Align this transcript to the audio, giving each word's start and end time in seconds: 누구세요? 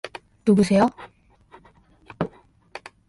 누구세요? 0.45 0.87